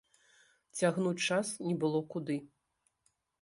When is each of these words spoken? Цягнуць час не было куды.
Цягнуць 0.79 1.25
час 1.27 1.51
не 1.67 1.75
было 1.85 2.01
куды. 2.15 2.39